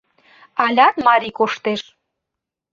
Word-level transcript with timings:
Алят 0.63 0.95
марий 1.05 1.33
коштеш. 1.39 1.81